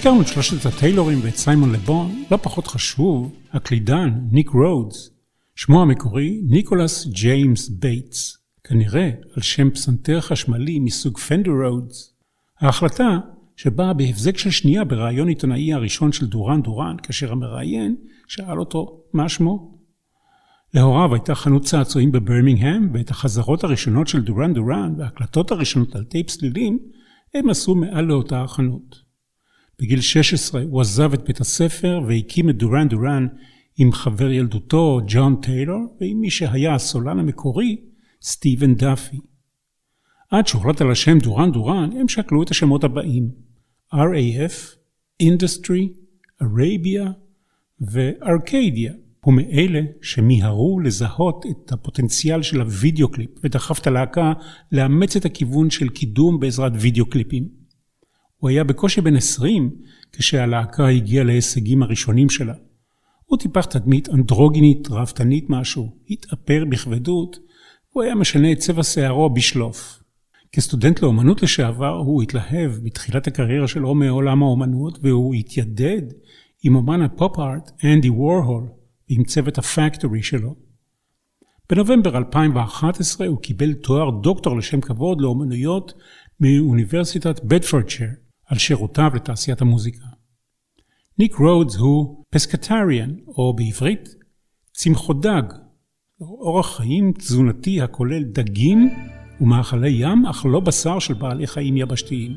הזכרנו 0.08 0.22
את 0.22 0.28
שלושת 0.28 0.66
הטיילורים 0.66 1.20
ואת 1.24 1.36
סיימון 1.36 1.72
לבון, 1.72 2.24
לא 2.32 2.38
פחות 2.38 2.68
חשוב, 2.68 3.36
הקלידן, 3.54 4.10
ניק 4.32 4.50
רודס, 4.50 5.10
שמו 5.56 5.82
המקורי 5.82 6.42
ניקולס 6.50 7.08
ג'יימס 7.08 7.70
בייטס, 7.70 8.38
כנראה 8.64 9.10
על 9.36 9.42
שם 9.42 9.70
פסנתר 9.70 10.22
חשמלי 10.22 10.80
מסוג 10.80 11.18
פנדר 11.18 11.52
רודס. 11.52 12.14
ההחלטה, 12.60 13.20
שבאה 13.56 13.94
בהבזק 13.94 14.38
של 14.38 14.50
שנייה 14.50 14.84
בריאיון 14.84 15.28
עיתונאי 15.28 15.74
הראשון 15.74 16.12
של 16.12 16.26
דורן 16.26 16.62
דורן, 16.62 16.96
כאשר 17.04 17.32
המראיין 17.32 17.96
שאל 18.28 18.60
אותו 18.60 19.02
מה 19.14 19.30
שמו. 19.30 19.78
להוריו 20.74 21.14
הייתה 21.14 21.36
חנות 21.36 21.64
צעצועים 21.64 22.12
בברמינגהם, 22.12 22.90
ואת 22.94 23.10
החזרות 23.10 23.64
הראשונות 23.64 24.08
של 24.08 24.22
דורן 24.22 24.54
דורן 24.54 24.94
וההקלטות 24.98 25.52
הראשונות 25.52 25.96
על 25.96 26.04
טייפ 26.04 26.30
סלילים, 26.30 26.80
הם 27.34 27.50
עשו 27.50 27.76
מעל 27.76 28.06
לאותה 28.06 28.42
החנות. 28.42 29.07
בגיל 29.82 30.02
16 30.02 30.62
הוא 30.70 30.82
עזב 30.82 31.14
את 31.14 31.24
בית 31.24 31.42
הספר 31.42 32.02
והקים 32.08 32.50
את 32.50 32.58
דורן 32.58 32.88
דורן 32.88 33.28
עם 33.78 33.92
חבר 33.92 34.32
ילדותו 34.32 35.02
ג'ון 35.08 35.36
טיילור 35.42 35.98
ועם 36.02 36.22
מי 36.22 36.30
שהיה 36.30 36.76
הסולן 36.76 37.20
המקורי 37.20 37.82
סטיבן 38.22 38.76
דאפי. 38.76 39.18
עד 40.32 40.48
שהוחלט 40.48 40.82
על 40.82 40.92
השם 40.92 41.20
דורן 41.20 41.52
דורן 41.52 41.90
הם 42.00 42.08
שקלו 42.08 42.44
את 42.44 42.52
השמות 42.52 42.84
הבאים 42.84 43.32
RAF, 43.94 44.76
Industry, 45.24 45.88
Arabia 46.44 47.10
וארקדיה. 47.82 48.94
הוא 49.24 49.34
מאלה 49.34 49.82
שמיהרו 50.02 50.80
לזהות 50.80 51.46
את 51.46 51.72
הפוטנציאל 51.72 52.42
של 52.42 52.62
הוידאו 52.62 53.10
קליפ 53.10 53.30
ודחף 53.44 53.80
את 53.80 53.88
הלהקה 53.88 54.34
לאמץ 54.72 55.16
את 55.16 55.26
הכיוון 55.26 55.70
של 55.70 55.90
קידום 55.90 56.40
בעזרת 56.40 56.72
וידאו 56.76 57.06
קליפים. 57.06 57.57
הוא 58.38 58.50
היה 58.50 58.64
בקושי 58.64 59.02
בן 59.02 59.16
20 59.16 59.72
כשהלהקה 60.12 60.88
הגיעה 60.88 61.24
להישגים 61.24 61.84
הראשונים 61.84 62.30
שלה. 62.30 62.54
הוא 63.26 63.40
טיפח 63.40 63.66
תדמית 63.66 64.10
אנדרוגינית 64.10 64.88
ראוותנית 64.92 65.46
משהו, 65.50 65.98
התאפר 66.10 66.64
בכבדות, 66.70 67.38
הוא 67.90 68.04
היה 68.04 68.16
משנה 68.16 68.52
את 68.52 68.58
צבע 68.58 68.84
שערו 68.84 69.30
בשלוף. 69.30 70.00
כסטודנט 70.52 71.02
לאומנות 71.02 71.42
לשעבר 71.42 71.96
הוא 71.96 72.24
התלהב 72.24 72.72
בתחילת 72.84 73.28
הקריירה 73.28 73.68
שלו 73.68 73.96
מעולם 73.96 74.44
האומנות 74.44 75.00
והוא 75.02 75.36
התיידד 75.36 76.02
עם 76.64 76.76
אומן 76.76 77.02
הפופ-ארט 77.02 77.72
אנדי 77.84 78.10
וורהול 78.10 78.68
ועם 79.10 79.24
צוות 79.24 79.58
הפקטורי 79.58 80.24
שלו. 80.24 80.56
בנובמבר 81.70 82.18
2011 82.18 83.28
הוא 83.28 83.42
קיבל 83.42 83.74
תואר 83.74 84.10
דוקטור 84.22 84.58
לשם 84.58 84.82
כבוד 84.82 85.22
לאומנויות 85.22 85.94
מאוניברסיטת 86.40 87.44
בדפורדשייר 87.44 88.27
על 88.48 88.58
שירותיו 88.58 89.12
לתעשיית 89.16 89.62
המוזיקה. 89.62 90.06
ניק 91.20 91.36
רודס 91.36 91.76
הוא 91.76 92.24
פסקטריאן, 92.30 93.16
או 93.28 93.56
בעברית, 93.56 94.10
צמחו 94.74 95.14
דג, 95.14 95.44
אורח 96.22 96.78
חיים 96.78 97.12
תזונתי 97.12 97.82
הכולל 97.82 98.24
דגים 98.24 98.90
ומאכלי 99.42 99.90
ים, 99.90 100.26
אך 100.26 100.46
לא 100.46 100.60
בשר 100.60 101.00
של 101.00 101.14
בעלי 101.14 101.48
חיים 101.48 101.78
יבשתיים. 101.78 102.36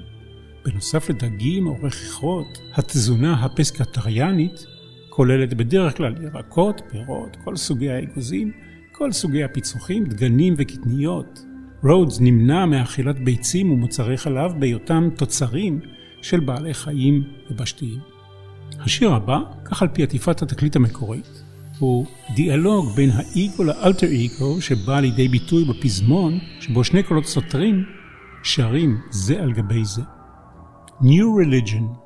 בנוסף 0.64 1.10
לדגים 1.10 1.66
או 1.66 1.76
רכיכות, 1.82 2.58
התזונה 2.74 3.44
הפסקטריאנית 3.44 4.66
כוללת 5.10 5.54
בדרך 5.54 5.96
כלל 5.96 6.14
ירקות, 6.22 6.82
פירות, 6.90 7.36
כל 7.44 7.56
סוגי 7.56 7.90
האגוזים, 7.90 8.52
כל 8.92 9.12
סוגי 9.12 9.44
הפיצוחים, 9.44 10.04
דגנים 10.04 10.54
וקטניות. 10.56 11.40
רודס 11.82 12.20
נמנע 12.20 12.66
מאכילת 12.66 13.24
ביצים 13.24 13.70
ומוצרי 13.72 14.16
חלב 14.16 14.60
בהיותם 14.60 15.08
תוצרים 15.16 15.80
של 16.22 16.40
בעלי 16.40 16.74
חיים 16.74 17.24
יבשתיים. 17.50 17.98
השיר 18.78 19.14
הבא, 19.14 19.38
כך 19.64 19.82
על 19.82 19.88
פי 19.88 20.02
עטיפת 20.02 20.42
התקליט 20.42 20.76
המקורית, 20.76 21.42
הוא 21.78 22.06
דיאלוג 22.34 22.88
בין 22.96 23.10
האיגו 23.10 23.64
לאלטר 23.64 24.06
איגו 24.06 24.60
שבא 24.60 25.00
לידי 25.00 25.28
ביטוי 25.28 25.64
בפזמון 25.64 26.38
שבו 26.60 26.84
שני 26.84 27.02
קולות 27.02 27.26
סותרים 27.26 27.84
שרים 28.42 28.98
זה 29.10 29.42
על 29.42 29.52
גבי 29.52 29.84
זה. 29.84 30.02
New 31.00 31.26
Religion 31.44 31.99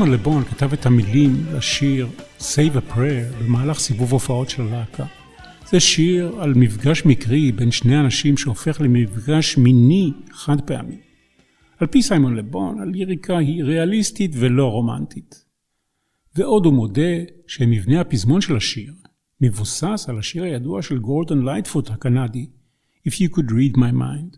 סיימון 0.00 0.14
לבון 0.14 0.44
כתב 0.44 0.72
את 0.72 0.86
המילים 0.86 1.32
לשיר 1.52 2.08
Save 2.38 2.76
a 2.76 2.94
Prayer 2.94 3.42
במהלך 3.44 3.78
סיבוב 3.78 4.12
הופעות 4.12 4.50
של 4.50 4.62
הלהקה. 4.62 5.06
זה 5.70 5.80
שיר 5.80 6.40
על 6.40 6.54
מפגש 6.54 7.06
מקרי 7.06 7.52
בין 7.52 7.70
שני 7.70 8.00
אנשים 8.00 8.36
שהופך 8.36 8.80
למפגש 8.80 9.56
מיני 9.56 10.12
חד 10.32 10.60
פעמי. 10.60 11.00
על 11.78 11.86
פי 11.86 12.02
סיימון 12.02 12.36
לבון, 12.36 12.80
הליריקה 12.80 13.38
היא 13.38 13.64
ריאליסטית 13.64 14.30
ולא 14.34 14.66
רומנטית. 14.66 15.44
ועוד 16.36 16.66
הוא 16.66 16.74
מודה 16.74 17.12
שמבנה 17.46 18.00
הפזמון 18.00 18.40
של 18.40 18.56
השיר 18.56 18.94
מבוסס 19.40 20.06
על 20.08 20.18
השיר 20.18 20.42
הידוע 20.42 20.82
של 20.82 20.98
גורדון 20.98 21.44
לייטפוט 21.44 21.90
הקנדי, 21.90 22.46
If 23.08 23.12
you 23.12 23.36
could 23.36 23.50
read 23.50 23.76
my 23.76 23.92
mind. 23.92 24.36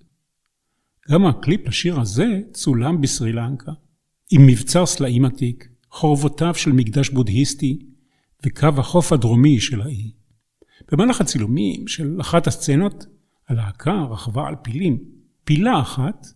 גם 1.11 1.27
הקליפ 1.27 1.69
לשיר 1.69 2.01
הזה 2.01 2.41
צולם 2.53 3.01
בסרי 3.01 3.33
לנקה, 3.33 3.73
עם 4.35 4.47
מבצר 4.47 4.87
סלעים 4.87 5.25
עתיק, 5.25 5.69
חורבותיו 5.91 6.55
של 6.55 6.73
מקדש 6.73 7.09
בודהיסטי 7.09 7.79
וקו 8.47 8.69
החוף 8.79 9.13
הדרומי 9.13 9.61
של 9.61 9.81
האי. 9.81 10.11
במהלך 10.93 11.21
הצילומים 11.21 11.89
של 11.89 12.17
אחת 12.21 12.47
הסצנות, 12.47 13.07
הלהקה 13.49 14.07
רכבה 14.11 14.49
על 14.49 14.55
פילים. 14.63 14.99
פילה 15.45 15.81
אחת 15.81 16.27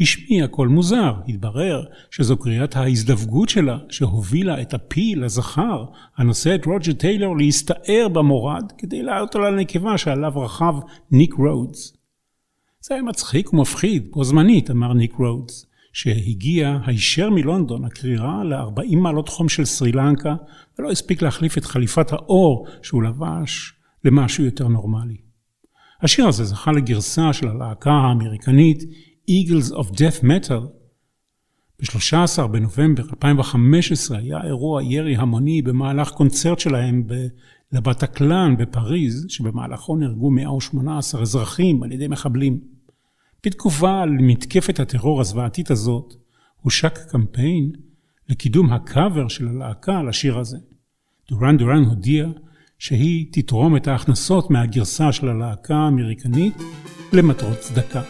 השמיעה 0.00 0.48
קול 0.48 0.68
מוזר, 0.68 1.12
התברר 1.28 1.84
שזו 2.10 2.36
קריאת 2.36 2.76
ההזדווגות 2.76 3.48
שלה 3.48 3.78
שהובילה 3.88 4.62
את 4.62 4.74
הפיל 4.74 5.24
הזכר 5.24 5.84
הנושא 6.16 6.54
את 6.54 6.66
רוג'ר 6.66 6.92
טיילור 6.92 7.36
להסתער 7.36 8.08
במורד 8.12 8.72
כדי 8.78 9.02
לעלות 9.02 9.34
על 9.34 9.44
הנקבה 9.44 9.98
שעליו 9.98 10.32
רכב 10.36 10.74
ניק 11.10 11.34
רודס. 11.34 11.96
זה 12.80 12.94
היה 12.94 13.02
מצחיק 13.02 13.52
ומפחיד, 13.52 14.10
בו 14.10 14.24
זמנית, 14.24 14.70
אמר 14.70 14.92
ניק 14.92 15.14
רודס, 15.14 15.66
שהגיע 15.92 16.78
הישר 16.86 17.30
מלונדון, 17.30 17.84
הקרירה 17.84 18.44
ל-40 18.44 18.96
מעלות 18.96 19.28
חום 19.28 19.48
של 19.48 19.64
סרי 19.64 19.92
לנקה, 19.92 20.34
ולא 20.78 20.90
הספיק 20.90 21.22
להחליף 21.22 21.58
את 21.58 21.64
חליפת 21.64 22.12
העור 22.12 22.66
שהוא 22.82 23.02
לבש 23.02 23.72
למשהו 24.04 24.44
יותר 24.44 24.68
נורמלי. 24.68 25.16
השיר 26.02 26.28
הזה 26.28 26.44
זכה 26.44 26.72
לגרסה 26.72 27.32
של 27.32 27.48
הלהקה 27.48 27.92
האמריקנית 27.92 28.82
Eagles 29.30 29.74
of 29.74 29.86
Death 29.86 30.22
Metal. 30.22 30.64
ב-13 31.80 32.46
בנובמבר 32.46 33.02
2015 33.02 34.18
היה 34.18 34.44
אירוע 34.44 34.82
ירי 34.82 35.16
המוני 35.16 35.62
במהלך 35.62 36.10
קונצרט 36.10 36.58
שלהם 36.58 37.06
לבטקלן 37.72 38.56
בפריז, 38.58 39.26
שבמהלכו 39.28 39.96
נהרגו 39.96 40.30
118 40.30 41.22
אזרחים 41.22 41.82
על 41.82 41.92
ידי 41.92 42.08
מחבלים. 42.08 42.60
בתגובה 43.46 44.02
על 44.02 44.10
מתקפת 44.10 44.80
הטרור 44.80 45.20
הזוועתית 45.20 45.70
הזאת, 45.70 46.14
הושק 46.60 46.98
קמפיין 47.08 47.72
לקידום 48.28 48.72
הקאבר 48.72 49.28
של 49.28 49.48
הלהקה 49.48 50.02
לשיר 50.02 50.38
הזה. 50.38 50.58
דורן 51.28 51.56
דורן 51.56 51.84
הודיע 51.84 52.26
שהיא 52.78 53.26
תתרום 53.32 53.76
את 53.76 53.88
ההכנסות 53.88 54.50
מהגרסה 54.50 55.12
של 55.12 55.28
הלהקה 55.28 55.76
האמריקנית 55.76 56.54
למטרות 57.12 57.58
צדקה. 57.58 58.02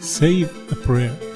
Save 0.00 0.72
a 0.72 0.74
prayer. 0.86 1.31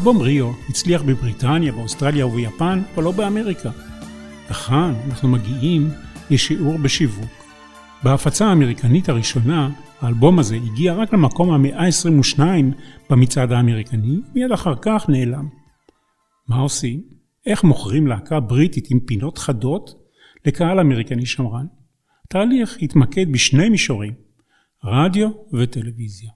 האלבום 0.00 0.20
ריו 0.20 0.52
הצליח 0.68 1.02
בבריטניה, 1.02 1.72
באוסטרליה 1.72 2.26
וביפן, 2.26 2.82
אבל 2.94 3.04
לא 3.04 3.10
באמריקה. 3.12 3.70
וכאן 4.50 4.94
אנחנו 5.06 5.28
מגיעים 5.28 5.90
לשיעור 6.30 6.78
בשיווק. 6.78 7.30
בהפצה 8.02 8.46
האמריקנית 8.46 9.08
הראשונה, 9.08 9.70
האלבום 10.00 10.38
הזה 10.38 10.56
הגיע 10.56 10.94
רק 10.94 11.12
למקום 11.12 11.50
המאה 11.50 11.86
ה-22 11.86 12.40
במצעד 13.10 13.52
האמריקני, 13.52 14.20
מיד 14.34 14.52
אחר 14.52 14.74
כך 14.82 15.08
נעלם. 15.08 15.48
מה 16.48 16.56
עושים? 16.56 17.02
איך 17.46 17.64
מוכרים 17.64 18.06
להקה 18.06 18.40
בריטית 18.40 18.90
עם 18.90 19.00
פינות 19.00 19.38
חדות 19.38 19.90
לקהל 20.46 20.80
אמריקני 20.80 21.26
שמרן? 21.26 21.66
התהליך 22.24 22.76
התמקד 22.82 23.32
בשני 23.32 23.68
מישורים, 23.68 24.12
רדיו 24.84 25.28
וטלוויזיה. 25.52 26.30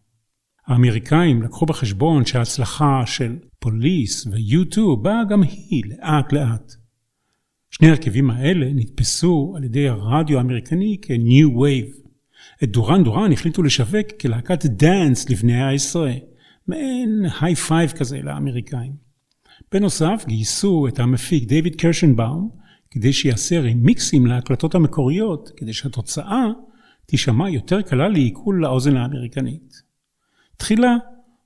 האמריקאים 0.66 1.42
לקחו 1.42 1.66
בחשבון 1.66 2.24
שההצלחה 2.24 3.02
של 3.06 3.36
פוליס 3.58 4.26
ו-U2 4.26 4.96
באה 5.02 5.24
גם 5.30 5.42
היא 5.42 5.82
לאט 5.86 6.32
לאט. 6.32 6.72
שני 7.70 7.88
הרכבים 7.88 8.30
האלה 8.30 8.66
נתפסו 8.74 9.54
על 9.56 9.64
ידי 9.64 9.88
הרדיו 9.88 10.38
האמריקני 10.38 10.96
כ-New 11.02 11.56
Wave. 11.56 12.08
את 12.62 12.70
דורן 12.70 13.04
דורן 13.04 13.32
החליטו 13.32 13.62
לשווק 13.62 14.06
כלהקת 14.20 14.66
dance 14.66 15.30
לבני 15.30 15.62
העשרה, 15.62 16.12
מעין 16.68 17.24
high 17.40 17.54
five 17.54 17.90
כזה 17.90 18.22
לאמריקאים. 18.22 18.92
בנוסף 19.72 20.24
גייסו 20.28 20.86
את 20.88 20.98
המפיק 20.98 21.48
דיוויד 21.48 21.76
קרשנבאום 21.76 22.50
כדי 22.90 23.12
שיעשה 23.12 23.60
רימיקסים 23.60 24.26
להקלטות 24.26 24.74
המקוריות, 24.74 25.50
כדי 25.56 25.72
שהתוצאה 25.72 26.44
תישמע 27.06 27.50
יותר 27.50 27.82
קלה 27.82 28.08
לעיכול 28.08 28.60
לאוזן 28.62 28.96
האמריקנית. 28.96 29.83
תחילה 30.56 30.96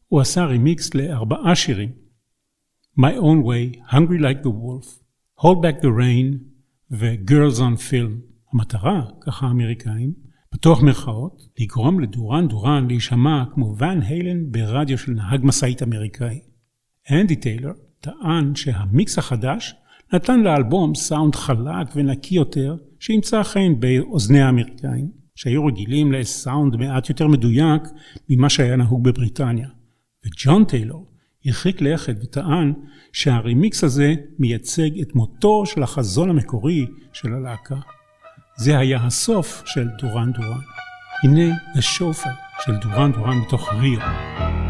הוא 0.08 0.20
עשה 0.20 0.44
רימיקס 0.44 0.94
לארבעה 0.94 1.56
שירים 1.56 1.92
My 2.98 3.14
Own 3.20 3.44
Way, 3.44 3.92
Hungry 3.92 4.20
Like 4.20 4.42
the 4.42 4.50
Wolf, 4.50 5.02
Hold 5.40 5.58
Back 5.62 5.82
the 5.82 5.90
Rain 6.00 6.38
ו-Girls 6.90 7.58
on 7.58 7.90
Film. 7.90 8.28
המטרה, 8.52 9.02
ככה 9.20 9.46
האמריקאים, 9.46 10.12
פתוח 10.50 10.82
מירכאות, 10.82 11.42
לגרום 11.58 12.00
לדורן 12.00 12.48
דורן 12.48 12.86
להישמע 12.88 13.44
כמו 13.54 13.74
ואן 13.78 14.02
היילן 14.02 14.50
ברדיו 14.50 14.98
של 14.98 15.12
נהג 15.12 15.40
משאית 15.44 15.82
אמריקאי. 15.82 16.40
אנדי 17.10 17.36
טיילר 17.36 17.72
טען 18.00 18.54
שהמיקס 18.54 19.18
החדש 19.18 19.74
נתן 20.12 20.40
לאלבום 20.40 20.94
סאונד 20.94 21.34
חלק 21.34 21.86
ונקי 21.94 22.34
יותר, 22.34 22.76
שימצא 23.00 23.42
חן 23.42 23.80
באוזני 23.80 24.40
האמריקאים, 24.40 25.10
שהיו 25.38 25.66
רגילים 25.66 26.12
לסאונד 26.12 26.76
מעט 26.76 27.08
יותר 27.08 27.26
מדויק 27.26 27.82
ממה 28.28 28.48
שהיה 28.48 28.76
נהוג 28.76 29.04
בבריטניה. 29.04 29.68
וג'ון 30.26 30.64
טיילור 30.64 31.06
הרחיק 31.44 31.80
לכת 31.80 32.16
וטען 32.22 32.72
שהרימיקס 33.12 33.84
הזה 33.84 34.14
מייצג 34.38 35.00
את 35.00 35.14
מותו 35.14 35.66
של 35.66 35.82
החזון 35.82 36.30
המקורי 36.30 36.86
של 37.12 37.34
הלהקה. 37.34 37.76
זה 38.56 38.78
היה 38.78 38.98
הסוף 39.06 39.62
של 39.66 39.88
דורן 39.98 40.32
דורן. 40.32 40.60
הנה 41.24 41.54
השופר 41.74 42.30
של 42.64 42.76
דורן 42.76 43.12
דורן 43.12 43.36
מתוך 43.36 43.72
ריו. 43.72 44.67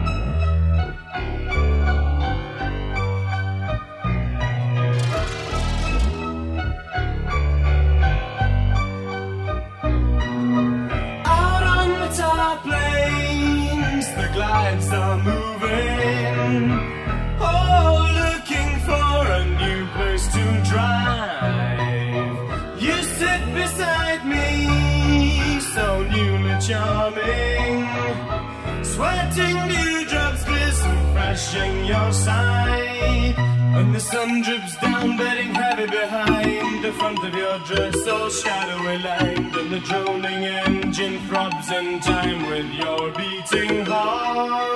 Your. 32.39 33.35
And 33.79 33.95
the 33.95 34.01
sun 34.01 34.43
drips 34.43 34.77
down, 34.77 35.17
bedding 35.17 35.55
heavy 35.55 35.87
behind 35.87 36.85
the 36.85 36.93
front 36.93 37.25
of 37.25 37.35
your 37.35 37.59
dress, 37.61 38.07
all 38.09 38.31
shadowy 38.31 38.99
lined. 38.99 39.55
And 39.55 39.71
the 39.73 39.81
droning 39.81 40.45
engine 40.45 41.19
throbs 41.27 41.71
in 41.71 42.01
time 42.01 42.41
with 42.51 42.71
your 42.75 43.11
beating 43.13 43.85
heart. 43.87 44.68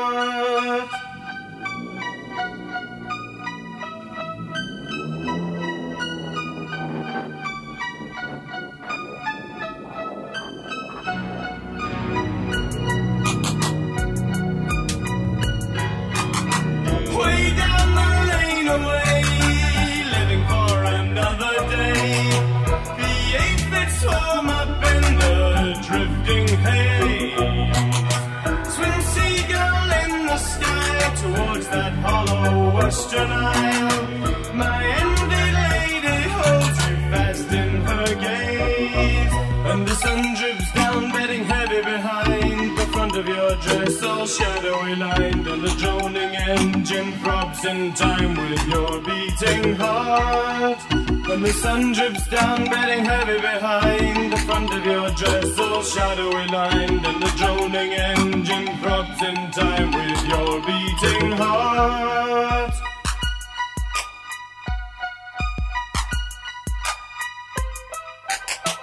Western 32.74 33.30
isle. 33.30 34.54
My 34.54 34.84
envy 35.02 35.46
lady 35.60 36.18
holds 36.38 36.78
you 36.86 36.96
fast 37.12 37.52
in 37.52 37.70
her 37.88 38.14
gaze. 38.14 39.32
And 39.70 39.86
the 39.86 39.94
sun 39.94 40.20
drips 40.34 40.72
down, 40.72 41.12
bedding 41.12 41.44
heavy 41.44 41.82
behind 41.82 42.78
the 42.78 42.86
front 42.92 43.16
of 43.16 43.26
your 43.28 43.54
dress, 43.56 44.02
all 44.02 44.26
shadowy 44.26 44.96
lined. 44.96 45.46
And 45.46 45.62
the 45.62 45.74
droning 45.80 46.34
engine 46.36 47.12
throbs 47.20 47.64
in 47.64 47.92
time 47.94 48.34
with 48.34 48.66
your 48.68 49.00
beating 49.00 49.74
heart. 49.76 51.01
And 51.32 51.42
the 51.42 51.52
sun 51.54 51.92
drips 51.92 52.28
down, 52.28 52.66
bedding 52.66 53.06
heavy 53.06 53.40
behind 53.40 54.32
the 54.34 54.36
front 54.36 54.70
of 54.74 54.84
your 54.84 55.08
dress, 55.12 55.58
all 55.58 55.82
shadowy 55.82 56.46
lined. 56.48 57.06
And 57.06 57.22
the 57.22 57.32
droning 57.38 57.92
engine 57.94 58.66
throbs 58.82 59.22
in 59.22 59.50
time 59.52 59.92
with 59.92 60.26
your 60.28 60.60
beating 60.60 61.32
heart. 61.32 62.74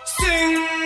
Sing, 0.05 0.78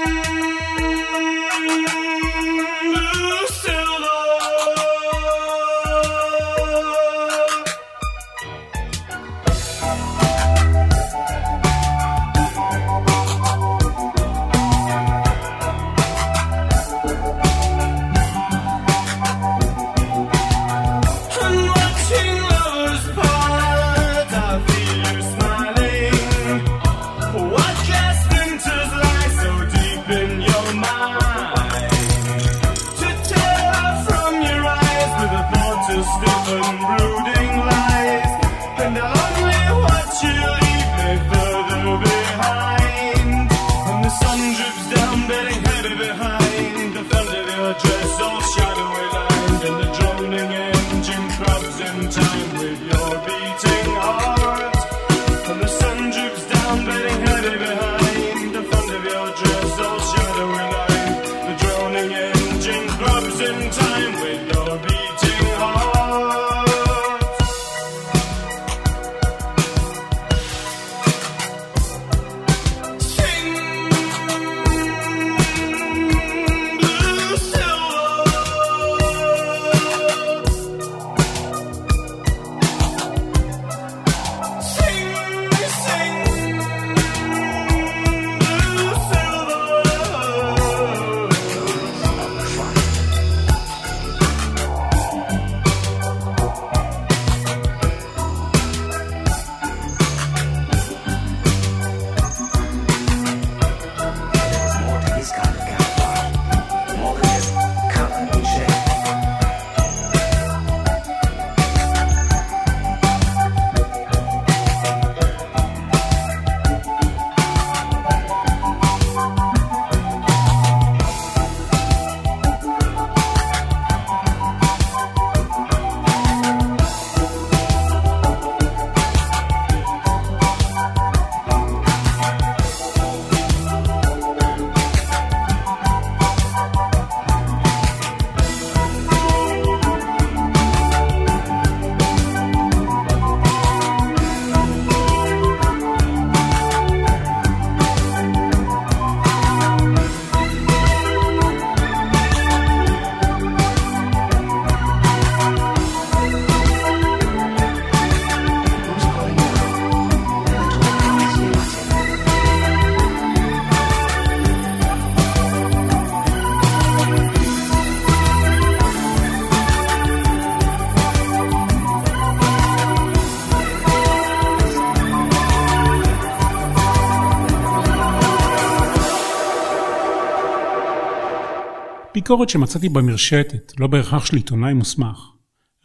ביקורת 182.24 182.50
שמצאתי 182.50 182.90
במרשתת, 182.90 183.74
לא 183.80 183.88
בהכרח 183.88 184.26
של 184.26 184.36
עיתונאי 184.36 184.74
מוסמך. 184.74 185.32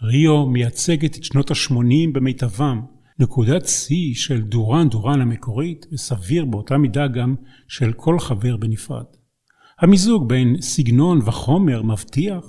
ריו 0.03 0.47
מייצגת 0.47 1.17
את 1.17 1.25
שנות 1.25 1.51
ה-80 1.51 2.13
במיטבם, 2.13 2.81
נקודת 3.19 3.67
שיא 3.67 4.15
של 4.15 4.43
דורן 4.43 4.89
דורן 4.89 5.21
המקורית, 5.21 5.87
וסביר 5.93 6.45
באותה 6.45 6.79
מידה 6.79 7.09
גם 7.09 7.35
של 7.69 7.93
כל 7.93 8.19
חבר 8.19 8.57
בנפרד. 8.57 9.05
המיזוג 9.79 10.29
בין 10.29 10.61
סגנון 10.61 11.21
וחומר 11.25 11.83
מבטיח 11.83 12.45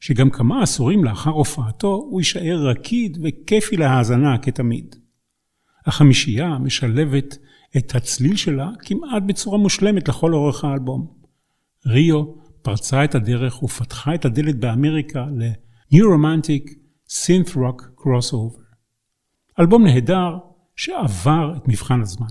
שגם 0.00 0.30
כמה 0.30 0.62
עשורים 0.62 1.04
לאחר 1.04 1.30
הופעתו 1.30 1.94
הוא 1.94 2.20
יישאר 2.20 2.66
רקיד 2.70 3.18
וכיפי 3.22 3.76
להאזנה 3.76 4.38
כתמיד. 4.38 4.96
החמישייה 5.86 6.58
משלבת 6.58 7.38
את 7.76 7.94
הצליל 7.94 8.36
שלה 8.36 8.70
כמעט 8.80 9.22
בצורה 9.26 9.58
מושלמת 9.58 10.08
לכל 10.08 10.34
אורך 10.34 10.64
האלבום. 10.64 11.06
ריו 11.86 12.45
פרצה 12.66 13.04
את 13.04 13.14
הדרך 13.14 13.62
ופתחה 13.62 14.14
את 14.14 14.24
הדלת 14.24 14.56
באמריקה 14.56 15.26
ל-New 15.38 16.04
Romantic 16.04 16.70
Synth 17.08 17.50
Rock 17.54 18.00
Crossover. 18.00 18.60
אלבום 19.60 19.84
נהדר 19.84 20.38
שעבר 20.76 21.54
את 21.56 21.68
מבחן 21.68 22.00
הזמן. 22.00 22.26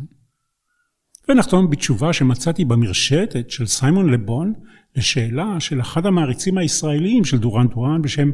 ונחתום 1.30 1.70
בתשובה 1.70 2.14
שמצאתי 2.14 2.66
במרשתת 2.66 3.50
של 3.50 3.66
סיימון 3.66 4.10
לבון 4.10 4.54
לשאלה 4.96 5.60
של 5.60 5.82
אחד 5.82 6.06
המעריצים 6.06 6.58
הישראליים 6.58 7.26
של 7.26 7.38
דורן 7.38 7.68
דורן 7.68 8.02
בשם 8.02 8.30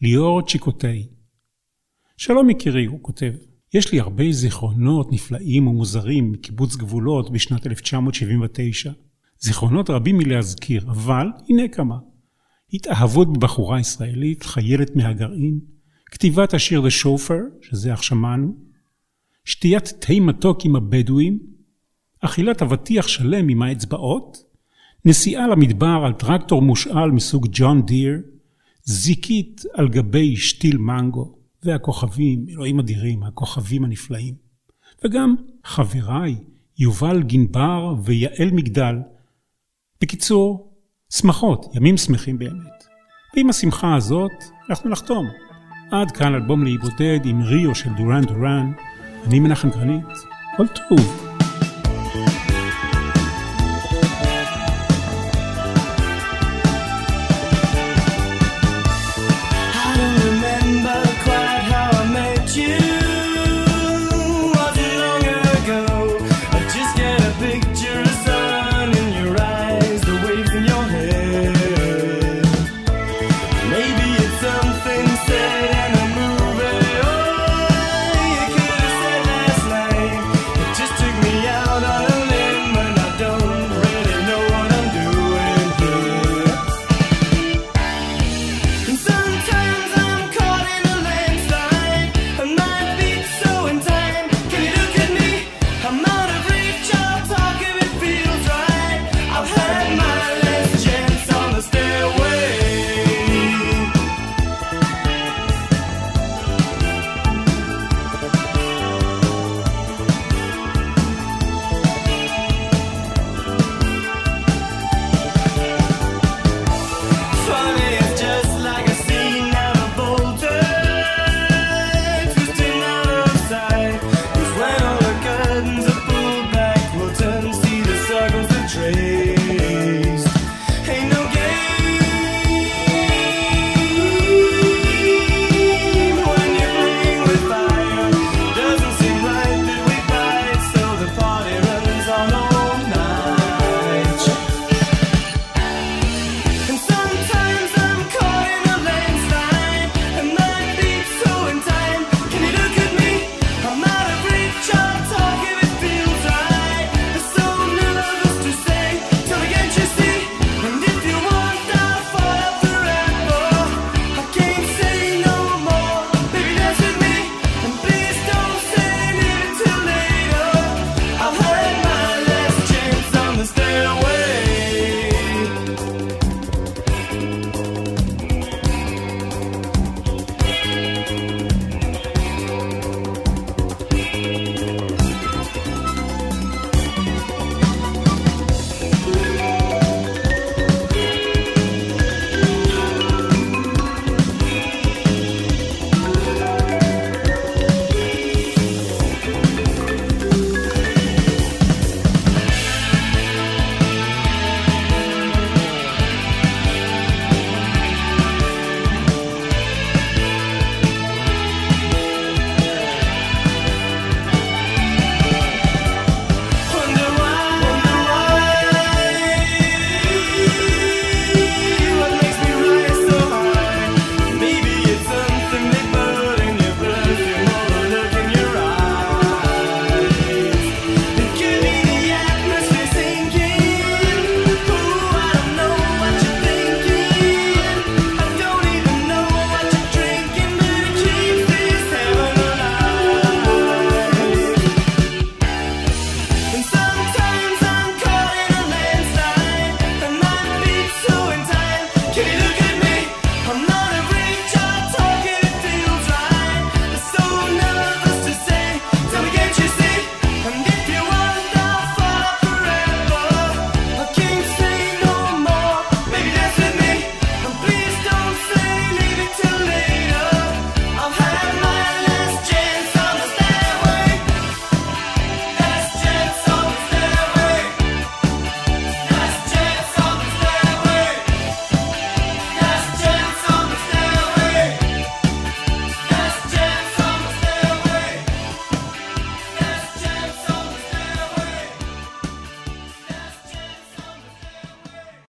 ליאור 0.00 0.42
צ'יקוטי. 0.42 1.08
שלום 2.16 2.50
יקירי, 2.50 2.84
הוא 2.84 2.98
כותב, 3.02 3.32
יש 3.74 3.92
לי 3.92 4.00
הרבה 4.00 4.32
זיכרונות 4.32 5.12
נפלאים 5.12 5.66
ומוזרים 5.66 6.32
מקיבוץ 6.32 6.76
גבולות 6.76 7.32
בשנת 7.32 7.66
1979. 7.66 8.92
זיכרונות 9.40 9.90
רבים 9.90 10.18
מלהזכיר, 10.18 10.84
אבל 10.88 11.26
הנה 11.48 11.68
כמה. 11.68 11.98
התאהבות 12.72 13.32
בבחורה 13.32 13.80
ישראלית, 13.80 14.42
חיילת 14.42 14.96
מהגרעין, 14.96 15.60
כתיבת 16.06 16.54
השיר 16.54 16.82
The 16.86 17.04
Chauffeur, 17.04 17.66
שזה 17.68 17.94
אך 17.94 18.02
שמענו, 18.02 18.56
שתיית 19.44 19.92
תה 19.98 20.20
מתוק 20.20 20.64
עם 20.64 20.76
הבדואים, 20.76 21.38
אכילת 22.20 22.62
אבטיח 22.62 23.08
שלם 23.08 23.48
עם 23.48 23.62
האצבעות, 23.62 24.38
נסיעה 25.04 25.46
למדבר 25.46 26.02
על 26.06 26.12
טרקטור 26.12 26.62
מושאל 26.62 27.10
מסוג 27.10 27.46
ג'ון 27.52 27.86
דיר, 27.86 28.22
זיקית 28.84 29.62
על 29.74 29.88
גבי 29.88 30.36
שתיל 30.36 30.78
מנגו, 30.78 31.38
והכוכבים, 31.62 32.46
אלוהים 32.48 32.80
אדירים, 32.80 33.22
הכוכבים 33.22 33.84
הנפלאים. 33.84 34.34
וגם 35.04 35.34
חבריי, 35.64 36.36
יובל 36.78 37.22
גנבר 37.22 37.94
ויעל 38.04 38.50
מגדל. 38.52 38.96
בקיצור, 40.04 40.72
שמחות, 41.12 41.66
ימים 41.74 41.96
שמחים 41.96 42.38
באמת. 42.38 42.84
ועם 43.36 43.50
השמחה 43.50 43.94
הזאת, 43.94 44.32
אנחנו 44.70 44.90
נחתום. 44.90 45.26
עד 45.90 46.10
כאן 46.10 46.34
אלבום 46.34 46.64
להיבודד 46.64 47.18
עם 47.24 47.42
ריו 47.42 47.74
של 47.74 47.90
דורן 47.96 48.24
דורן. 48.24 48.72
אני 49.26 49.40
מנחם 49.40 49.70
גרנית, 49.70 50.06
כל 50.56 50.66
טוב. 50.66 51.33